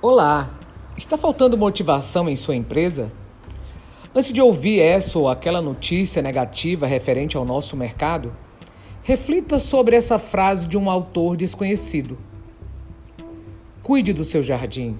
Olá! 0.00 0.56
Está 0.96 1.18
faltando 1.18 1.58
motivação 1.58 2.28
em 2.28 2.36
sua 2.36 2.54
empresa? 2.54 3.10
Antes 4.14 4.32
de 4.32 4.40
ouvir 4.40 4.78
essa 4.78 5.18
ou 5.18 5.28
aquela 5.28 5.60
notícia 5.60 6.22
negativa 6.22 6.86
referente 6.86 7.36
ao 7.36 7.44
nosso 7.44 7.76
mercado, 7.76 8.32
reflita 9.02 9.58
sobre 9.58 9.96
essa 9.96 10.16
frase 10.16 10.68
de 10.68 10.78
um 10.78 10.88
autor 10.88 11.36
desconhecido. 11.36 12.16
Cuide 13.82 14.12
do 14.12 14.24
seu 14.24 14.40
jardim, 14.40 14.96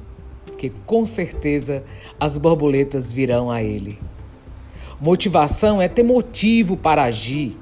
que 0.58 0.70
com 0.84 1.06
certeza 1.06 1.84
as 2.18 2.36
borboletas 2.36 3.12
virão 3.12 3.52
a 3.52 3.62
ele. 3.62 4.00
Motivação 5.00 5.80
é 5.80 5.86
ter 5.86 6.02
motivo 6.02 6.76
para 6.76 7.04
agir. 7.04 7.56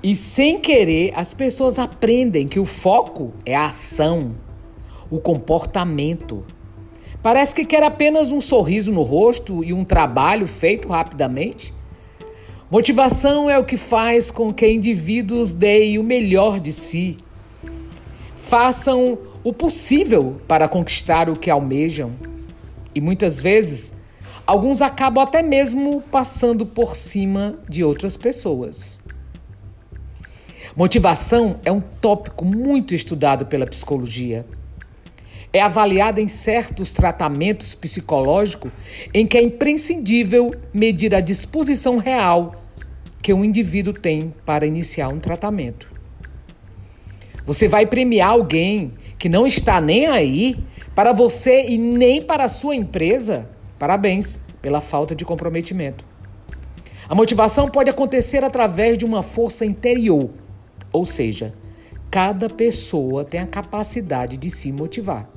E 0.00 0.14
sem 0.14 0.60
querer, 0.60 1.12
as 1.16 1.34
pessoas 1.34 1.76
aprendem 1.76 2.46
que 2.46 2.60
o 2.60 2.66
foco 2.66 3.32
é 3.44 3.56
a 3.56 3.66
ação, 3.66 4.36
o 5.14 5.20
comportamento. 5.20 6.44
Parece 7.22 7.54
que 7.54 7.64
quer 7.64 7.84
apenas 7.84 8.32
um 8.32 8.40
sorriso 8.40 8.92
no 8.92 9.02
rosto 9.02 9.62
e 9.62 9.72
um 9.72 9.84
trabalho 9.84 10.48
feito 10.48 10.88
rapidamente. 10.88 11.72
Motivação 12.68 13.48
é 13.48 13.56
o 13.56 13.64
que 13.64 13.76
faz 13.76 14.28
com 14.32 14.52
que 14.52 14.66
indivíduos 14.68 15.52
deem 15.52 16.00
o 16.00 16.02
melhor 16.02 16.58
de 16.58 16.72
si, 16.72 17.18
façam 18.36 19.16
o 19.44 19.52
possível 19.52 20.40
para 20.48 20.66
conquistar 20.66 21.30
o 21.30 21.36
que 21.36 21.48
almejam. 21.48 22.12
E 22.92 23.00
muitas 23.00 23.38
vezes, 23.38 23.92
alguns 24.44 24.82
acabam 24.82 25.22
até 25.22 25.42
mesmo 25.42 26.02
passando 26.10 26.66
por 26.66 26.96
cima 26.96 27.56
de 27.68 27.84
outras 27.84 28.16
pessoas. 28.16 29.00
Motivação 30.74 31.60
é 31.64 31.70
um 31.70 31.80
tópico 31.80 32.44
muito 32.44 32.96
estudado 32.96 33.46
pela 33.46 33.64
psicologia. 33.64 34.44
É 35.54 35.60
avaliada 35.60 36.20
em 36.20 36.26
certos 36.26 36.92
tratamentos 36.92 37.76
psicológicos 37.76 38.72
em 39.14 39.24
que 39.24 39.38
é 39.38 39.42
imprescindível 39.42 40.52
medir 40.72 41.14
a 41.14 41.20
disposição 41.20 41.96
real 41.96 42.60
que 43.22 43.32
um 43.32 43.44
indivíduo 43.44 43.94
tem 43.94 44.34
para 44.44 44.66
iniciar 44.66 45.06
um 45.10 45.20
tratamento. 45.20 45.92
Você 47.46 47.68
vai 47.68 47.86
premiar 47.86 48.30
alguém 48.30 48.94
que 49.16 49.28
não 49.28 49.46
está 49.46 49.80
nem 49.80 50.06
aí 50.06 50.58
para 50.92 51.12
você 51.12 51.68
e 51.68 51.78
nem 51.78 52.20
para 52.20 52.46
a 52.46 52.48
sua 52.48 52.74
empresa? 52.74 53.48
Parabéns 53.78 54.40
pela 54.60 54.80
falta 54.80 55.14
de 55.14 55.24
comprometimento. 55.24 56.04
A 57.08 57.14
motivação 57.14 57.68
pode 57.68 57.88
acontecer 57.88 58.42
através 58.42 58.98
de 58.98 59.04
uma 59.04 59.22
força 59.22 59.64
interior, 59.64 60.30
ou 60.90 61.04
seja, 61.04 61.54
cada 62.10 62.50
pessoa 62.50 63.24
tem 63.24 63.38
a 63.38 63.46
capacidade 63.46 64.36
de 64.36 64.50
se 64.50 64.72
motivar. 64.72 65.33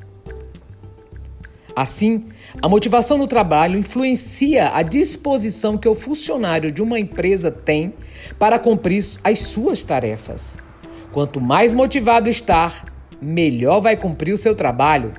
Assim, 1.77 2.25
a 2.59 2.67
motivação 2.67 3.19
no 3.19 3.27
trabalho 3.27 3.77
influencia 3.77 4.71
a 4.73 4.81
disposição 4.81 5.77
que 5.77 5.87
o 5.87 5.93
funcionário 5.93 6.71
de 6.71 6.81
uma 6.81 6.99
empresa 6.99 7.51
tem 7.51 7.93
para 8.39 8.57
cumprir 8.57 9.05
as 9.23 9.41
suas 9.41 9.83
tarefas. 9.83 10.57
Quanto 11.13 11.39
mais 11.39 11.73
motivado 11.73 12.29
estar, 12.29 12.83
melhor 13.21 13.79
vai 13.79 13.95
cumprir 13.95 14.33
o 14.33 14.39
seu 14.39 14.55
trabalho. 14.55 15.13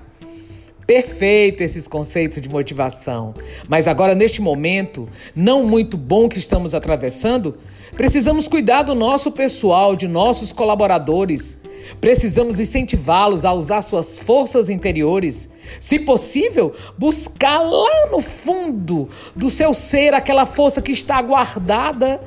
Perfeito 0.88 1.62
esses 1.62 1.86
conceitos 1.86 2.40
de 2.40 2.48
motivação. 2.48 3.34
Mas 3.68 3.86
agora, 3.86 4.14
neste 4.14 4.40
momento 4.40 5.06
não 5.36 5.66
muito 5.66 5.98
bom 5.98 6.30
que 6.30 6.38
estamos 6.38 6.74
atravessando, 6.74 7.58
precisamos 7.94 8.48
cuidar 8.48 8.84
do 8.84 8.94
nosso 8.94 9.30
pessoal, 9.30 9.94
de 9.94 10.08
nossos 10.08 10.50
colaboradores. 10.50 11.58
Precisamos 12.00 12.58
incentivá-los 12.58 13.44
a 13.44 13.52
usar 13.52 13.82
suas 13.82 14.18
forças 14.18 14.70
interiores. 14.70 15.50
Se 15.78 15.98
possível, 15.98 16.74
buscar 16.96 17.58
lá 17.58 18.08
no 18.10 18.22
fundo 18.22 19.10
do 19.36 19.50
seu 19.50 19.74
ser 19.74 20.14
aquela 20.14 20.46
força 20.46 20.80
que 20.80 20.92
está 20.92 21.20
guardada 21.20 22.18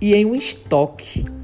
e 0.00 0.12
em 0.12 0.24
um 0.24 0.34
estoque. 0.34 1.37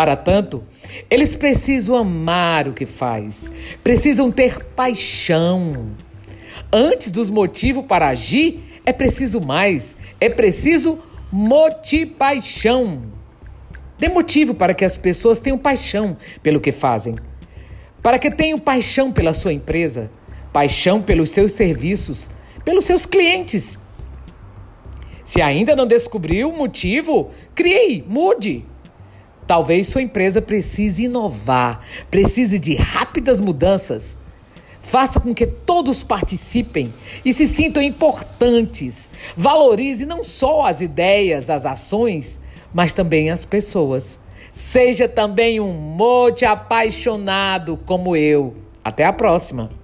Para 0.00 0.16
tanto, 0.16 0.62
eles 1.10 1.36
precisam 1.36 1.94
amar 1.94 2.66
o 2.66 2.72
que 2.72 2.86
faz, 2.86 3.52
precisam 3.84 4.30
ter 4.30 4.64
paixão. 4.64 5.90
Antes 6.72 7.10
dos 7.10 7.28
motivos 7.28 7.84
para 7.84 8.08
agir, 8.08 8.80
é 8.86 8.94
preciso 8.94 9.42
mais, 9.42 9.94
é 10.18 10.30
preciso 10.30 10.98
motivação. 11.30 13.02
Dê 13.98 14.08
motivo 14.08 14.54
para 14.54 14.72
que 14.72 14.86
as 14.86 14.96
pessoas 14.96 15.38
tenham 15.38 15.58
paixão 15.58 16.16
pelo 16.42 16.60
que 16.60 16.72
fazem. 16.72 17.16
Para 18.02 18.18
que 18.18 18.30
tenham 18.30 18.58
paixão 18.58 19.12
pela 19.12 19.34
sua 19.34 19.52
empresa, 19.52 20.10
paixão 20.50 21.02
pelos 21.02 21.28
seus 21.28 21.52
serviços, 21.52 22.30
pelos 22.64 22.86
seus 22.86 23.04
clientes. 23.04 23.78
Se 25.26 25.42
ainda 25.42 25.76
não 25.76 25.86
descobriu 25.86 26.48
o 26.48 26.56
motivo, 26.56 27.30
crie, 27.54 28.02
mude. 28.08 28.64
Talvez 29.50 29.88
sua 29.88 30.00
empresa 30.00 30.40
precise 30.40 31.06
inovar, 31.06 31.84
precise 32.08 32.56
de 32.56 32.76
rápidas 32.76 33.40
mudanças. 33.40 34.16
Faça 34.80 35.18
com 35.18 35.34
que 35.34 35.44
todos 35.44 36.04
participem 36.04 36.94
e 37.24 37.32
se 37.32 37.48
sintam 37.48 37.82
importantes. 37.82 39.10
Valorize 39.36 40.06
não 40.06 40.22
só 40.22 40.66
as 40.66 40.80
ideias, 40.80 41.50
as 41.50 41.66
ações, 41.66 42.38
mas 42.72 42.92
também 42.92 43.28
as 43.28 43.44
pessoas. 43.44 44.20
Seja 44.52 45.08
também 45.08 45.58
um 45.58 45.72
mote 45.72 46.44
apaixonado 46.44 47.76
como 47.84 48.14
eu. 48.14 48.54
Até 48.84 49.04
a 49.04 49.12
próxima! 49.12 49.79